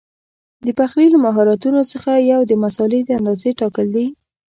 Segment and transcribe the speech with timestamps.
[0.65, 4.05] د پخلي له مهارتونو څخه یو د مسالې د اندازې ټاکل دي.